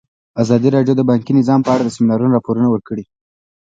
ازادي 0.41 0.69
راډیو 0.75 0.93
د 0.97 1.01
بانکي 1.09 1.31
نظام 1.39 1.59
په 1.63 1.71
اړه 1.73 1.83
د 1.85 1.89
سیمینارونو 1.95 2.33
راپورونه 2.37 2.67
ورکړي. 2.71 3.03